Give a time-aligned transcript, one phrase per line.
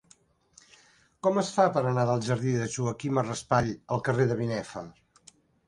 [1.27, 4.87] Com es fa per anar del jardí de Joaquima Raspall al carrer de Binèfar?